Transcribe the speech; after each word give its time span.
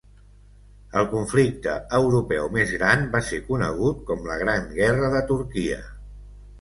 El 1.01 1.03
conflicte 1.11 1.75
europeu 1.99 2.49
més 2.57 2.73
gran 2.79 3.05
va 3.17 3.23
ser 3.29 3.41
conegut 3.53 4.01
com 4.09 4.27
la 4.31 4.39
Gran 4.45 4.67
Guerra 4.79 5.13
de 5.17 5.23
Turquia. 5.35 5.79